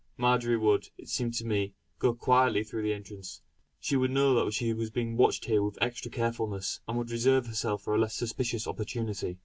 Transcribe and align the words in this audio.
Marjory 0.17 0.57
would, 0.57 0.89
it 0.97 1.09
seemed 1.09 1.35
to 1.35 1.45
me, 1.45 1.75
go 1.99 2.11
quietly 2.15 2.63
through 2.63 2.81
the 2.81 2.91
entrance. 2.91 3.43
She 3.79 3.95
would 3.95 4.09
know 4.09 4.33
that 4.33 4.51
she 4.51 4.73
was 4.73 4.89
being 4.89 5.15
watched 5.15 5.45
here 5.45 5.61
with 5.61 5.77
extra 5.79 6.09
carefulness; 6.09 6.79
and 6.87 6.97
would 6.97 7.11
reserve 7.11 7.45
herself 7.45 7.83
for 7.83 7.93
a 7.93 7.99
less 7.99 8.15
suspicious 8.15 8.65
opportunity. 8.65 9.37